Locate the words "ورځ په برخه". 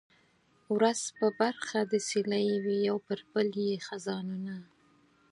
0.75-1.79